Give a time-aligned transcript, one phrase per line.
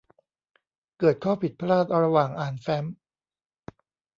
[0.99, 2.85] เกิดข้อผิดพลาดระหว่างอ่านแฟ้ม